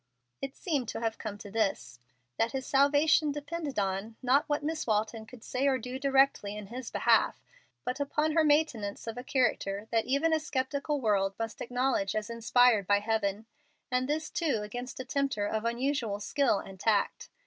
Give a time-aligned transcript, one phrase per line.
[0.41, 1.99] It seemed to have come to this,
[2.39, 6.65] that his salvation depended on, not what Miss Walton could say or do directly in
[6.73, 7.39] his behalf,
[7.85, 12.31] but upon her maintenance of a character that even a sceptical world must acknowledge as
[12.31, 13.45] inspired by heaven,
[13.91, 17.29] and this, too, against a tempter of unusual skill and tact.